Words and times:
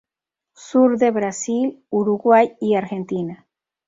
Sur 0.55 0.97
de 0.97 1.11
Brasil, 1.11 1.85
Uruguay 1.91 2.55
y 2.59 2.73
Argentina. 2.73 3.45